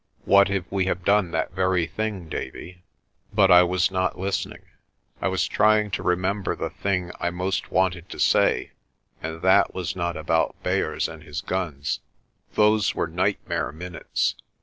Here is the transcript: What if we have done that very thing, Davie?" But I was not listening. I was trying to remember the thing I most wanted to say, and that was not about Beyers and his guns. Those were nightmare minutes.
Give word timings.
What 0.25 0.49
if 0.49 0.63
we 0.71 0.85
have 0.85 1.05
done 1.05 1.29
that 1.29 1.51
very 1.53 1.85
thing, 1.85 2.27
Davie?" 2.27 2.81
But 3.31 3.51
I 3.51 3.61
was 3.61 3.91
not 3.91 4.17
listening. 4.17 4.63
I 5.21 5.27
was 5.27 5.47
trying 5.47 5.91
to 5.91 6.01
remember 6.01 6.55
the 6.55 6.71
thing 6.71 7.11
I 7.19 7.29
most 7.29 7.69
wanted 7.69 8.09
to 8.09 8.17
say, 8.17 8.71
and 9.21 9.43
that 9.43 9.75
was 9.75 9.95
not 9.95 10.17
about 10.17 10.55
Beyers 10.63 11.07
and 11.07 11.21
his 11.21 11.41
guns. 11.41 11.99
Those 12.55 12.95
were 12.95 13.05
nightmare 13.05 13.71
minutes. 13.71 14.33